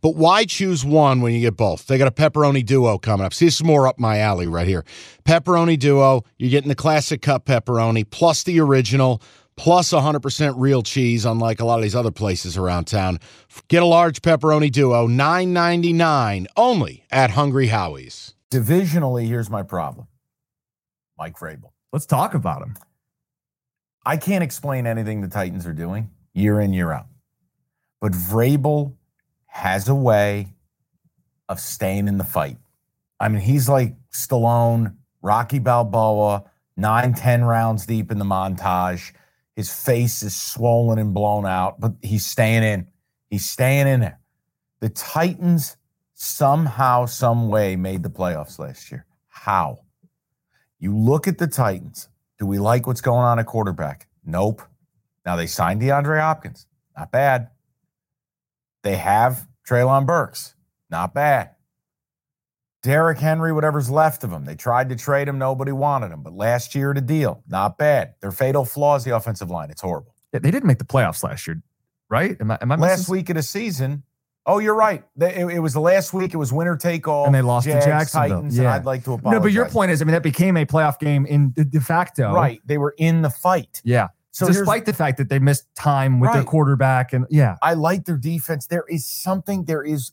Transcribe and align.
But 0.00 0.16
why 0.16 0.44
choose 0.44 0.84
one 0.84 1.20
when 1.20 1.34
you 1.34 1.40
get 1.40 1.56
both? 1.56 1.86
They 1.86 1.98
got 1.98 2.08
a 2.08 2.12
pepperoni 2.12 2.64
duo 2.64 2.98
coming 2.98 3.26
up. 3.26 3.34
See, 3.34 3.46
this 3.46 3.56
is 3.56 3.64
more 3.64 3.86
up 3.86 3.98
my 3.98 4.18
alley 4.18 4.46
right 4.46 4.66
here. 4.66 4.84
Pepperoni 5.24 5.78
duo, 5.78 6.24
you're 6.38 6.50
getting 6.50 6.68
the 6.68 6.74
classic 6.74 7.22
cup 7.22 7.46
pepperoni 7.46 8.08
plus 8.08 8.42
the 8.42 8.60
original 8.60 9.22
plus 9.56 9.92
100% 9.92 10.54
real 10.56 10.82
cheese, 10.82 11.24
unlike 11.24 11.60
a 11.60 11.64
lot 11.64 11.78
of 11.78 11.82
these 11.82 11.96
other 11.96 12.12
places 12.12 12.56
around 12.56 12.86
town. 12.86 13.18
Get 13.66 13.82
a 13.82 13.86
large 13.86 14.22
pepperoni 14.22 14.70
duo, 14.70 15.08
$9.99 15.08 16.46
only 16.56 17.04
at 17.10 17.30
Hungry 17.30 17.66
Howie's. 17.66 18.34
Divisionally, 18.50 19.26
here's 19.26 19.50
my 19.50 19.62
problem 19.62 20.06
Mike 21.18 21.36
Vrabel. 21.36 21.72
Let's 21.92 22.06
talk 22.06 22.34
about 22.34 22.62
him. 22.62 22.76
I 24.06 24.16
can't 24.16 24.44
explain 24.44 24.86
anything 24.86 25.20
the 25.20 25.28
Titans 25.28 25.66
are 25.66 25.74
doing 25.74 26.10
year 26.32 26.60
in, 26.60 26.72
year 26.72 26.92
out. 26.92 27.06
But 28.00 28.12
Vrabel 28.12 28.94
has 29.48 29.88
a 29.88 29.94
way 29.94 30.54
of 31.48 31.58
staying 31.58 32.08
in 32.08 32.18
the 32.18 32.24
fight. 32.24 32.58
I 33.18 33.28
mean, 33.28 33.40
he's 33.40 33.68
like 33.68 33.94
Stallone, 34.12 34.94
Rocky 35.22 35.58
Balboa, 35.58 36.44
nine, 36.76 37.14
ten 37.14 37.44
rounds 37.44 37.86
deep 37.86 38.10
in 38.12 38.18
the 38.18 38.24
montage. 38.24 39.12
His 39.56 39.72
face 39.72 40.22
is 40.22 40.36
swollen 40.36 40.98
and 40.98 41.12
blown 41.12 41.44
out, 41.44 41.80
but 41.80 41.94
he's 42.00 42.24
staying 42.24 42.62
in. 42.62 42.86
He's 43.28 43.48
staying 43.48 43.88
in 43.88 44.00
there. 44.00 44.20
The 44.80 44.88
Titans 44.88 45.76
somehow, 46.14 47.06
some 47.06 47.48
way 47.48 47.74
made 47.74 48.04
the 48.04 48.10
playoffs 48.10 48.58
last 48.58 48.92
year. 48.92 49.04
How? 49.26 49.80
You 50.78 50.96
look 50.96 51.26
at 51.26 51.38
the 51.38 51.48
Titans. 51.48 52.08
Do 52.38 52.46
we 52.46 52.58
like 52.58 52.86
what's 52.86 53.00
going 53.00 53.24
on 53.24 53.40
at 53.40 53.46
quarterback? 53.46 54.06
Nope. 54.24 54.62
Now 55.26 55.34
they 55.34 55.46
signed 55.46 55.82
DeAndre 55.82 56.20
Hopkins. 56.20 56.66
Not 56.96 57.10
bad. 57.10 57.48
They 58.82 58.96
have 58.96 59.46
Treylon 59.68 60.06
Burks. 60.06 60.54
Not 60.90 61.14
bad. 61.14 61.50
Derrick 62.82 63.18
Henry, 63.18 63.52
whatever's 63.52 63.90
left 63.90 64.22
of 64.24 64.32
him. 64.32 64.44
They 64.44 64.54
tried 64.54 64.88
to 64.90 64.96
trade 64.96 65.28
him. 65.28 65.38
Nobody 65.38 65.72
wanted 65.72 66.12
him. 66.12 66.22
But 66.22 66.32
last 66.32 66.74
year, 66.74 66.94
the 66.94 67.00
deal. 67.00 67.42
Not 67.48 67.76
bad. 67.76 68.14
Their 68.20 68.30
fatal 68.30 68.64
flaw 68.64 68.96
is 68.96 69.04
the 69.04 69.14
offensive 69.16 69.50
line. 69.50 69.70
It's 69.70 69.80
horrible. 69.82 70.14
Yeah, 70.32 70.40
they 70.40 70.50
didn't 70.50 70.66
make 70.68 70.78
the 70.78 70.84
playoffs 70.84 71.24
last 71.24 71.46
year, 71.46 71.60
right? 72.08 72.36
Am 72.40 72.50
I, 72.52 72.58
am 72.62 72.70
I 72.70 72.76
last 72.76 73.00
missing- 73.00 73.12
week 73.12 73.30
of 73.30 73.36
the 73.36 73.42
season. 73.42 74.04
Oh, 74.46 74.60
you're 74.60 74.74
right. 74.76 75.04
It, 75.20 75.46
it 75.46 75.58
was 75.58 75.74
the 75.74 75.80
last 75.80 76.14
week. 76.14 76.32
It 76.32 76.38
was 76.38 76.54
winner 76.54 76.74
take 76.76 77.06
all. 77.06 77.26
And 77.26 77.34
they 77.34 77.42
lost 77.42 77.66
to 77.66 77.72
Jacksonville. 77.72 78.36
Titans, 78.38 78.56
Yeah. 78.56 78.62
and 78.62 78.68
I'd 78.70 78.86
like 78.86 79.04
to 79.04 79.12
apologize. 79.12 79.38
No, 79.40 79.42
but 79.42 79.52
your 79.52 79.68
point 79.68 79.90
is, 79.90 80.00
I 80.00 80.06
mean, 80.06 80.12
that 80.14 80.22
became 80.22 80.56
a 80.56 80.64
playoff 80.64 80.98
game 80.98 81.26
in 81.26 81.52
de 81.52 81.80
facto. 81.80 82.32
right? 82.32 82.58
They 82.64 82.78
were 82.78 82.94
in 82.96 83.20
the 83.20 83.28
fight. 83.28 83.82
Yeah. 83.84 84.08
So 84.30 84.46
Despite 84.46 84.84
the 84.86 84.92
fact 84.92 85.18
that 85.18 85.28
they 85.30 85.38
missed 85.38 85.66
time 85.74 86.20
with 86.20 86.32
their 86.32 86.44
quarterback, 86.44 87.12
and 87.12 87.26
yeah, 87.30 87.56
I 87.62 87.74
like 87.74 88.04
their 88.04 88.18
defense. 88.18 88.66
There 88.66 88.84
is 88.88 89.04
something. 89.06 89.64
There 89.64 89.82
is 89.82 90.12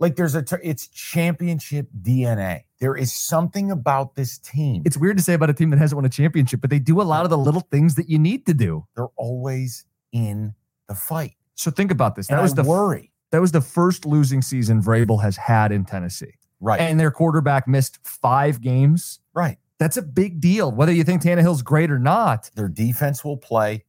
like 0.00 0.16
there's 0.16 0.34
a. 0.34 0.44
It's 0.62 0.88
championship 0.88 1.88
DNA. 2.02 2.62
There 2.80 2.96
is 2.96 3.12
something 3.12 3.70
about 3.70 4.14
this 4.14 4.38
team. 4.38 4.82
it's 4.86 4.96
weird 4.96 5.16
to 5.18 5.22
say 5.22 5.34
about 5.34 5.50
a 5.50 5.54
team 5.54 5.70
that 5.70 5.78
hasn't 5.78 5.96
won 5.96 6.04
a 6.04 6.08
championship, 6.08 6.60
but 6.60 6.70
they 6.70 6.78
do 6.78 7.00
a 7.00 7.04
lot 7.04 7.24
of 7.24 7.30
the 7.30 7.38
little 7.38 7.60
things 7.70 7.96
that 7.96 8.08
you 8.08 8.18
need 8.18 8.46
to 8.46 8.54
do. 8.54 8.86
They're 8.96 9.08
always 9.16 9.84
in 10.12 10.54
the 10.88 10.94
fight. 10.94 11.34
So 11.54 11.70
think 11.70 11.90
about 11.90 12.14
this. 12.16 12.28
That 12.28 12.34
And 12.34 12.42
was 12.42 12.52
I 12.58 12.62
the 12.62 12.68
worry. 12.68 13.12
that 13.32 13.40
was 13.40 13.52
the 13.52 13.60
first 13.60 14.06
losing 14.06 14.40
season 14.42 14.80
Vrabel 14.82 15.20
has 15.22 15.36
had 15.36 15.70
in 15.72 15.84
Tennessee, 15.84 16.34
Right. 16.60 16.80
and 16.80 16.98
their 16.98 17.10
quarterback 17.10 17.66
missed 17.68 17.98
five 18.04 18.60
games. 18.60 19.20
right. 19.34 19.58
That's 19.78 19.96
a 19.96 20.02
big 20.02 20.40
deal, 20.40 20.72
whether 20.72 20.92
you 20.92 21.04
think 21.04 21.22
Tannehill's 21.22 21.62
great 21.62 21.90
or 21.90 21.98
not. 22.00 22.50
Their 22.54 22.68
defense 22.68 23.24
will 23.24 23.36
play. 23.36 23.84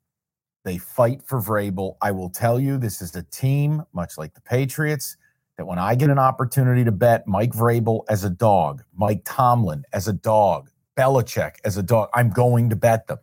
They 0.64 0.78
fight 0.78 1.24
for 1.24 1.42
Vrabel. 1.42 1.96
I 2.02 2.12
will 2.12 2.30
tell 2.30 2.60
you, 2.60 2.78
this 2.78 3.02
is 3.02 3.16
a 3.16 3.24
team, 3.24 3.84
much 3.94 4.18
like 4.18 4.36
the 4.36 4.42
Patriots, 4.42 5.18
that 5.58 5.66
when 5.66 5.80
I 5.80 5.96
get 5.96 6.10
an 6.10 6.20
opportunity 6.20 6.84
to 6.84 6.92
bet 6.92 7.28
Mike 7.28 7.54
Vrabel 7.54 8.04
as 8.08 8.24
a 8.24 8.30
dog, 8.30 8.84
Mike 8.94 9.22
Tomlin 9.26 9.84
as 9.92 10.08
a 10.08 10.14
dog, 10.14 10.70
Belichick 10.96 11.56
as 11.64 11.78
a 11.78 11.84
dog, 11.84 12.10
I'm 12.14 12.30
going 12.30 12.70
to 12.70 12.76
bet 12.76 13.08
them. 13.08 13.18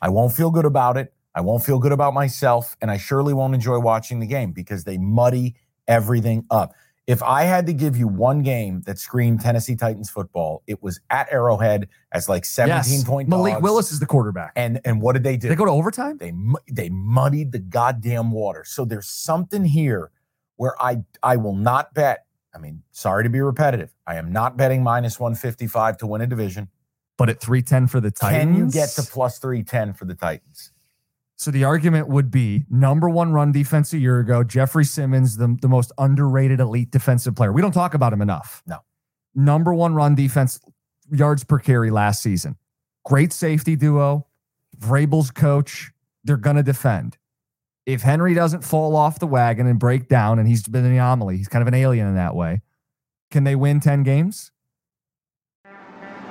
I 0.00 0.08
won't 0.08 0.32
feel 0.32 0.50
good 0.50 0.66
about 0.66 0.96
it. 0.96 1.12
I 1.34 1.40
won't 1.40 1.64
feel 1.64 1.78
good 1.78 1.92
about 1.92 2.14
myself. 2.14 2.76
And 2.80 2.90
I 2.90 2.96
surely 2.96 3.34
won't 3.34 3.54
enjoy 3.54 3.80
watching 3.80 4.20
the 4.20 4.26
game 4.26 4.52
because 4.52 4.84
they 4.84 4.98
muddy 4.98 5.56
everything 5.88 6.44
up. 6.50 6.74
If 7.06 7.22
I 7.22 7.42
had 7.42 7.66
to 7.66 7.74
give 7.74 7.96
you 7.98 8.08
one 8.08 8.42
game 8.42 8.80
that 8.86 8.98
screamed 8.98 9.42
Tennessee 9.42 9.76
Titans 9.76 10.08
football, 10.08 10.62
it 10.66 10.82
was 10.82 11.00
at 11.10 11.30
Arrowhead 11.30 11.88
as 12.12 12.30
like 12.30 12.46
17 12.46 12.76
Yes. 12.76 13.04
point 13.04 13.28
Malik 13.28 13.54
dogs. 13.54 13.62
Willis 13.62 13.92
is 13.92 14.00
the 14.00 14.06
quarterback. 14.06 14.52
And 14.56 14.80
and 14.86 15.02
what 15.02 15.12
did 15.12 15.22
they 15.22 15.36
do? 15.36 15.48
They 15.50 15.54
go 15.54 15.66
to 15.66 15.70
overtime. 15.70 16.16
they 16.16 16.32
they 16.70 16.88
muddied 16.88 17.52
the 17.52 17.58
goddamn 17.58 18.30
water. 18.30 18.64
So 18.66 18.84
there's 18.86 19.08
something 19.08 19.66
here 19.66 20.10
where 20.56 20.80
I 20.82 21.02
I 21.22 21.36
will 21.36 21.54
not 21.56 21.92
bet. 21.92 22.24
I 22.54 22.58
mean, 22.58 22.82
sorry 22.92 23.24
to 23.24 23.28
be 23.30 23.40
repetitive. 23.40 23.92
I 24.06 24.14
am 24.16 24.32
not 24.32 24.56
betting 24.56 24.82
minus 24.82 25.20
155 25.20 25.98
to 25.98 26.06
win 26.06 26.20
a 26.22 26.26
division. 26.26 26.68
But 27.18 27.28
at 27.28 27.40
310 27.40 27.88
for 27.88 28.00
the 28.00 28.10
Titans. 28.10 28.44
Can 28.44 28.56
you 28.56 28.70
get 28.70 28.88
to 28.90 29.02
plus 29.02 29.38
310 29.38 29.92
for 29.92 30.04
the 30.04 30.14
Titans? 30.14 30.72
So 31.36 31.50
the 31.50 31.64
argument 31.64 32.08
would 32.08 32.30
be 32.30 32.64
number 32.70 33.08
one 33.08 33.32
run 33.32 33.52
defense 33.52 33.92
a 33.92 33.98
year 33.98 34.20
ago, 34.20 34.44
Jeffrey 34.44 34.84
Simmons, 34.84 35.36
the, 35.36 35.56
the 35.60 35.68
most 35.68 35.92
underrated 35.98 36.60
elite 36.60 36.90
defensive 36.90 37.34
player. 37.34 37.52
We 37.52 37.60
don't 37.60 37.72
talk 37.72 37.94
about 37.94 38.12
him 38.12 38.22
enough. 38.22 38.62
No. 38.66 38.78
Number 39.34 39.74
one 39.74 39.94
run 39.94 40.14
defense 40.14 40.60
yards 41.10 41.44
per 41.44 41.58
carry 41.58 41.90
last 41.90 42.22
season. 42.22 42.56
Great 43.04 43.32
safety 43.32 43.74
duo. 43.76 44.26
Vrabel's 44.78 45.30
coach. 45.30 45.90
They're 46.22 46.36
going 46.36 46.56
to 46.56 46.62
defend. 46.62 47.18
If 47.84 48.02
Henry 48.02 48.32
doesn't 48.32 48.64
fall 48.64 48.96
off 48.96 49.18
the 49.18 49.26
wagon 49.26 49.66
and 49.66 49.78
break 49.78 50.08
down, 50.08 50.38
and 50.38 50.48
he's 50.48 50.66
been 50.66 50.86
an 50.86 50.92
anomaly, 50.92 51.36
he's 51.36 51.48
kind 51.48 51.60
of 51.60 51.68
an 51.68 51.74
alien 51.74 52.06
in 52.06 52.14
that 52.14 52.34
way, 52.34 52.62
can 53.30 53.44
they 53.44 53.56
win 53.56 53.80
10 53.80 54.04
games? 54.04 54.52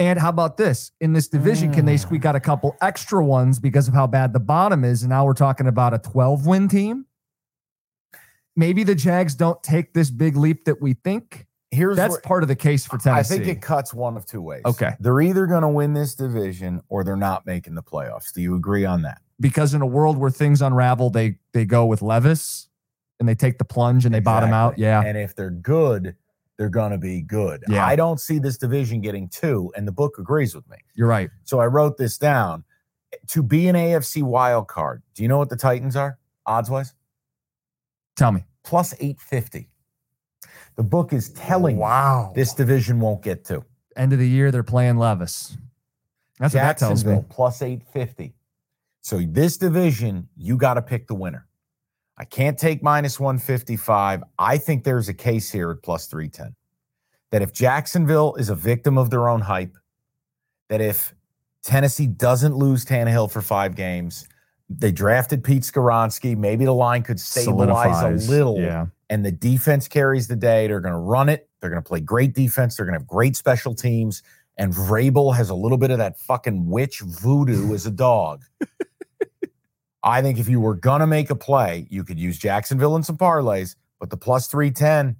And 0.00 0.18
how 0.18 0.30
about 0.30 0.56
this? 0.56 0.90
In 1.00 1.12
this 1.12 1.28
division, 1.28 1.72
can 1.72 1.84
they 1.84 1.96
squeak 1.96 2.24
out 2.24 2.34
a 2.34 2.40
mm. 2.40 2.44
couple 2.44 2.76
extra 2.80 3.24
ones 3.24 3.60
because 3.60 3.86
of 3.86 3.94
how 3.94 4.06
bad 4.06 4.32
the 4.32 4.40
bottom 4.40 4.82
is? 4.82 5.02
And 5.02 5.10
now 5.10 5.24
we're 5.24 5.34
talking 5.34 5.68
about 5.68 5.94
a 5.94 5.98
12 5.98 6.46
win 6.46 6.68
team. 6.68 7.06
Maybe 8.56 8.82
the 8.82 8.96
Jags 8.96 9.34
don't 9.36 9.62
take 9.62 9.94
this 9.94 10.10
big 10.10 10.36
leap 10.36 10.64
that 10.64 10.82
we 10.82 10.94
think. 10.94 11.46
Here's 11.70 11.96
That's 11.96 12.12
where- 12.12 12.20
part 12.22 12.42
of 12.42 12.48
the 12.48 12.56
case 12.56 12.84
for 12.84 12.98
Tennessee. 12.98 13.34
I 13.34 13.38
think 13.38 13.48
it 13.48 13.62
cuts 13.62 13.94
one 13.94 14.16
of 14.16 14.26
two 14.26 14.42
ways. 14.42 14.62
Okay. 14.64 14.94
They're 14.98 15.20
either 15.20 15.46
going 15.46 15.62
to 15.62 15.68
win 15.68 15.92
this 15.92 16.16
division 16.16 16.80
or 16.88 17.04
they're 17.04 17.14
not 17.14 17.46
making 17.46 17.76
the 17.76 17.82
playoffs. 17.82 18.32
Do 18.32 18.40
you 18.40 18.56
agree 18.56 18.84
on 18.84 19.02
that? 19.02 19.20
because 19.40 19.72
in 19.72 19.80
a 19.80 19.86
world 19.86 20.18
where 20.18 20.30
things 20.30 20.62
unravel, 20.62 21.10
they 21.10 21.38
they 21.52 21.64
go 21.64 21.86
with 21.86 22.02
Levis 22.02 22.68
and 23.18 23.28
they 23.28 23.34
take 23.34 23.58
the 23.58 23.64
plunge 23.64 24.04
and 24.04 24.14
they 24.14 24.20
bottom 24.20 24.52
out. 24.52 24.78
Yeah. 24.78 25.02
And 25.02 25.18
if 25.18 25.34
they're 25.34 25.50
good, 25.50 26.14
they're 26.60 26.68
going 26.68 26.92
to 26.92 26.98
be 26.98 27.22
good. 27.22 27.64
Yeah. 27.70 27.86
I 27.86 27.96
don't 27.96 28.20
see 28.20 28.38
this 28.38 28.58
division 28.58 29.00
getting 29.00 29.30
two, 29.30 29.72
and 29.74 29.88
the 29.88 29.92
book 29.92 30.18
agrees 30.18 30.54
with 30.54 30.68
me. 30.68 30.76
You're 30.94 31.08
right. 31.08 31.30
So 31.44 31.58
I 31.58 31.64
wrote 31.66 31.96
this 31.96 32.18
down. 32.18 32.64
To 33.28 33.42
be 33.42 33.66
an 33.68 33.76
AFC 33.76 34.22
wild 34.22 34.68
card, 34.68 35.02
do 35.14 35.22
you 35.22 35.28
know 35.30 35.38
what 35.38 35.48
the 35.48 35.56
Titans 35.56 35.96
are 35.96 36.18
odds 36.44 36.68
wise? 36.68 36.92
Tell 38.14 38.30
me. 38.30 38.44
Plus 38.62 38.92
850. 39.00 39.70
The 40.76 40.82
book 40.82 41.14
is 41.14 41.30
telling 41.30 41.76
you 41.76 41.80
Wow. 41.80 42.32
this 42.34 42.52
division 42.52 43.00
won't 43.00 43.22
get 43.22 43.42
to. 43.46 43.64
End 43.96 44.12
of 44.12 44.18
the 44.18 44.28
year, 44.28 44.50
they're 44.50 44.62
playing 44.62 44.98
Levis. 44.98 45.56
That's 46.38 46.52
what 46.52 46.60
that 46.60 46.76
tells 46.76 47.06
me. 47.06 47.24
plus 47.30 47.62
850. 47.62 48.34
So 49.00 49.18
this 49.26 49.56
division, 49.56 50.28
you 50.36 50.58
got 50.58 50.74
to 50.74 50.82
pick 50.82 51.06
the 51.06 51.14
winner. 51.14 51.46
I 52.20 52.24
can't 52.26 52.58
take 52.58 52.82
minus 52.82 53.18
155. 53.18 54.22
I 54.38 54.58
think 54.58 54.84
there's 54.84 55.08
a 55.08 55.14
case 55.14 55.50
here 55.50 55.70
at 55.70 55.82
plus 55.82 56.06
310 56.06 56.54
that 57.32 57.40
if 57.40 57.54
Jacksonville 57.54 58.34
is 58.34 58.50
a 58.50 58.54
victim 58.54 58.98
of 58.98 59.08
their 59.08 59.26
own 59.26 59.40
hype, 59.40 59.74
that 60.68 60.82
if 60.82 61.14
Tennessee 61.62 62.06
doesn't 62.06 62.54
lose 62.54 62.84
Tannehill 62.84 63.30
for 63.30 63.40
five 63.40 63.74
games, 63.74 64.28
they 64.68 64.92
drafted 64.92 65.42
Pete 65.42 65.62
Skoronski, 65.62 66.36
maybe 66.36 66.66
the 66.66 66.74
line 66.74 67.02
could 67.02 67.18
stabilize 67.18 67.96
Solidifies. 67.98 68.28
a 68.28 68.30
little 68.30 68.58
Yeah. 68.60 68.86
and 69.08 69.24
the 69.24 69.32
defense 69.32 69.88
carries 69.88 70.28
the 70.28 70.36
day. 70.36 70.66
They're 70.66 70.80
going 70.80 70.92
to 70.92 71.00
run 71.00 71.30
it. 71.30 71.48
They're 71.60 71.70
going 71.70 71.82
to 71.82 71.88
play 71.88 72.00
great 72.00 72.34
defense. 72.34 72.76
They're 72.76 72.84
going 72.86 72.94
to 72.94 73.00
have 73.00 73.08
great 73.08 73.34
special 73.34 73.74
teams. 73.74 74.22
And 74.58 74.74
Vrabel 74.74 75.34
has 75.34 75.48
a 75.48 75.54
little 75.54 75.78
bit 75.78 75.90
of 75.90 75.96
that 75.96 76.18
fucking 76.18 76.68
witch 76.68 77.00
voodoo 77.00 77.72
as 77.72 77.86
a 77.86 77.90
dog. 77.90 78.42
I 80.02 80.22
think 80.22 80.38
if 80.38 80.48
you 80.48 80.60
were 80.60 80.74
going 80.74 81.00
to 81.00 81.06
make 81.06 81.30
a 81.30 81.34
play, 81.34 81.86
you 81.90 82.04
could 82.04 82.18
use 82.18 82.38
Jacksonville 82.38 82.96
in 82.96 83.02
some 83.02 83.16
parlays, 83.18 83.76
but 83.98 84.10
the 84.10 84.16
plus 84.16 84.46
310, 84.48 85.16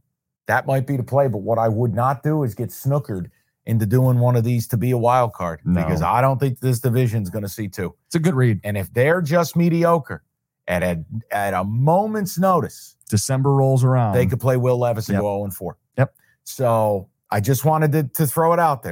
that 0.46 0.66
might 0.66 0.86
be 0.86 0.96
the 0.96 1.02
play. 1.02 1.28
But 1.28 1.38
what 1.38 1.58
I 1.58 1.68
would 1.68 1.94
not 1.94 2.22
do 2.22 2.42
is 2.44 2.54
get 2.54 2.70
snookered 2.70 3.26
into 3.66 3.84
doing 3.86 4.18
one 4.18 4.36
of 4.36 4.42
these 4.44 4.66
to 4.68 4.76
be 4.78 4.90
a 4.90 4.98
wild 4.98 5.32
card 5.34 5.60
No. 5.64 5.82
because 5.82 6.00
I 6.02 6.20
don't 6.22 6.38
think 6.40 6.60
this 6.60 6.80
division's 6.80 7.28
going 7.30 7.42
to 7.44 7.48
see 7.48 7.68
two. 7.68 7.94
It's 8.06 8.14
a 8.14 8.18
good 8.18 8.34
read. 8.34 8.58
And 8.64 8.76
if 8.78 8.92
they're 8.94 9.20
just 9.20 9.54
mediocre 9.54 10.22
at 10.66 10.82
a, 10.82 11.04
at 11.30 11.52
a 11.52 11.62
moment's 11.62 12.38
notice, 12.38 12.96
December 13.08 13.52
rolls 13.52 13.84
around. 13.84 14.14
they 14.14 14.24
could 14.26 14.40
play 14.40 14.56
Will 14.56 14.78
Levis 14.78 15.08
and 15.08 15.16
Yep. 15.16 15.22
go 15.22 15.38
0 15.40 15.50
4. 15.50 15.76
Yep. 15.98 16.14
So 16.44 17.08
I 17.30 17.40
just 17.40 17.64
wanted 17.64 17.92
to, 17.92 18.02
to 18.04 18.26
throw 18.26 18.52
it 18.54 18.58
out 18.58 18.82
there. 18.82 18.88